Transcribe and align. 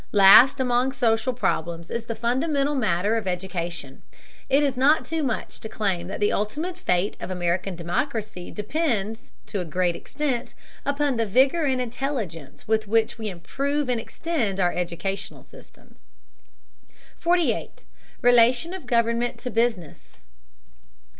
Last 0.13 0.59
among 0.59 0.93
social 0.93 1.31
problems 1.31 1.91
is 1.91 2.05
the 2.05 2.15
fundamental 2.15 2.73
matter 2.73 3.17
of 3.17 3.27
education. 3.27 4.01
It 4.49 4.63
is 4.63 4.75
not 4.75 5.05
too 5.05 5.21
much 5.21 5.59
to 5.59 5.69
claim 5.69 6.07
that 6.07 6.19
the 6.19 6.31
ultimate 6.31 6.75
fate 6.75 7.15
of 7.19 7.29
American 7.29 7.75
democracy 7.75 8.49
depends, 8.49 9.29
to 9.45 9.59
a 9.59 9.63
great 9.63 9.95
extent, 9.95 10.55
upon 10.87 11.17
the 11.17 11.25
vigor 11.27 11.65
and 11.65 11.79
intelligence 11.79 12.67
with 12.67 12.87
which 12.87 13.19
we 13.19 13.29
improve 13.29 13.89
and 13.89 14.01
extend 14.01 14.59
our 14.59 14.73
educational 14.73 15.43
system. 15.43 15.97
48. 17.17 17.83
RELATION 18.23 18.73
OF 18.73 18.87
GOVERNMENT 18.87 19.37
TO 19.37 19.51
BUSINESS. 19.51 20.13